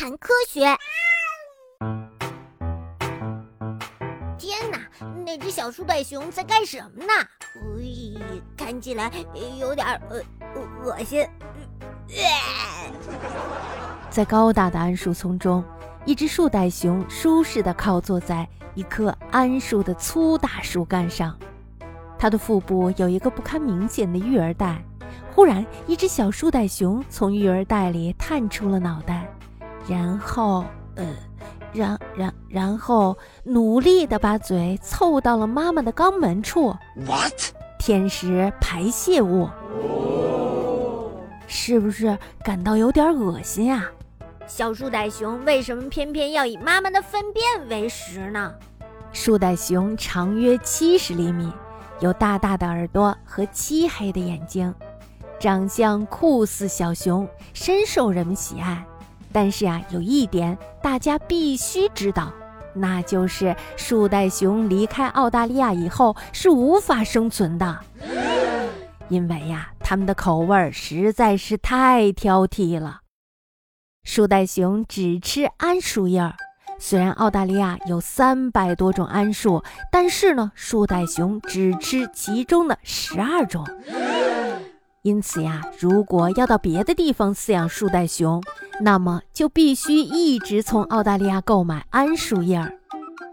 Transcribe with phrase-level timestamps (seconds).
[0.00, 0.60] 谈科学。
[4.38, 4.78] 天哪，
[5.26, 7.12] 那只小树袋熊在干什么呢？
[7.78, 8.18] 咦，
[8.56, 9.12] 看起来
[9.58, 10.22] 有点呃
[10.82, 11.28] 恶心。
[14.08, 15.62] 在高大的桉树丛中，
[16.06, 21.38] 一只树袋熊舒适的靠坐在一棵桉树的粗大树干上，
[22.18, 24.82] 它的腹部有一个不堪明显的育儿袋。
[25.34, 29.30] 忽然，一只小树袋熊从育儿袋里探出了脑袋，
[29.90, 30.64] 然后，
[30.94, 31.04] 呃，
[31.72, 36.72] 然然然后努力的把嘴凑到了妈妈的肛门处。
[36.94, 37.32] What？
[37.76, 39.48] 舔食排泄物，
[41.48, 43.90] 是不是感到有点恶心啊？
[44.46, 48.54] 小树袋熊为什么偏偏要以妈妈的粪便为食呢？
[49.12, 51.52] 树袋熊长约七十厘米，
[51.98, 54.72] 有大大的耳朵和漆黑的眼睛。
[55.40, 58.86] 长相酷似小熊，深受人们喜爱。
[59.32, 62.32] 但是啊，有一点大家必须知道，
[62.74, 67.78] 那就是树袋熊离开澳大利亚以后是无法生存的，
[69.08, 73.00] 因为呀，它们的口味实在是太挑剔了。
[74.02, 76.34] 树袋熊只吃桉树叶儿，
[76.78, 83.66] 虽然澳大利亚有三百多种桉树，但是呢，树袋熊只吃其中的十二种。
[85.02, 88.42] 因此呀，如果要到别的地方饲养树袋熊，
[88.82, 92.72] 那么就必须一直从澳大利亚购买桉树叶儿，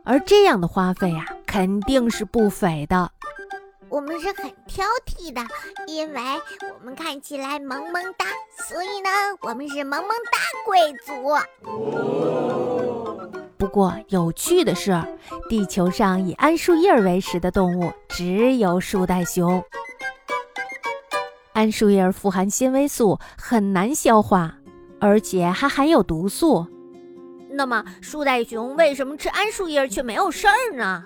[0.04, 3.10] 而这样的花费呀，肯定是不菲的。
[3.88, 5.42] 我们是很挑剔的，
[5.88, 6.22] 因为
[6.78, 8.26] 我们看起来萌萌哒，
[8.68, 11.14] 所以呢，我们是萌萌哒贵族。
[13.58, 15.02] 不过有趣的是，
[15.50, 19.64] 地球上以桉树叶为食的动物只有树袋熊。
[21.54, 24.57] 桉树叶富含纤维素，很难消化，
[25.00, 26.66] 而且还含有毒素。
[27.50, 31.04] 那么，树袋熊为什么吃桉树叶却没有事儿呢？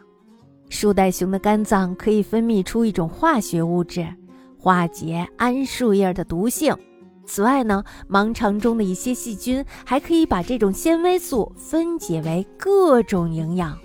[0.69, 4.07] 树袋熊的肝脏可以分泌出一种化学物质，
[4.57, 6.75] 化解桉树叶的毒性。
[7.25, 13.77] 此外呢，盲肠中的一些细菌还可以把这种纤维素分解为各种营养。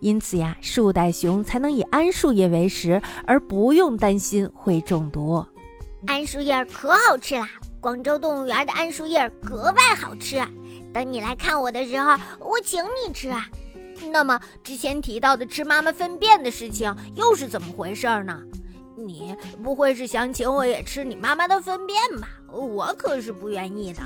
[0.00, 5.44] 因此呀，树袋熊才能以桉树叶为食，而不用担心会中毒。
[6.06, 7.48] 桉树叶可好吃啦！
[7.80, 10.40] 广州动物园的桉树叶格外好吃。
[10.92, 13.32] 等你来看我的时候，我请你吃。
[14.10, 18.40] 那么之前提到的吃妈妈粪便的事情又是怎么回事呢？
[18.96, 22.28] 你不会是想请我也吃你妈妈的粪便吧？
[22.50, 24.00] 我可是不愿意的。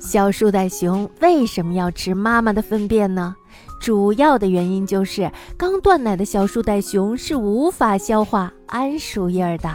[0.00, 3.36] 小树袋熊为什么要吃妈妈的粪便呢？
[3.80, 9.70] 主要的原因就是刚断奶的小树袋熊是无法消化桉树叶的。